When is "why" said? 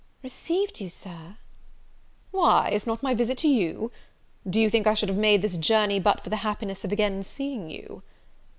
2.31-2.71